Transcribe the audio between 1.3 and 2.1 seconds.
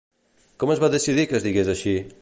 que es digués així?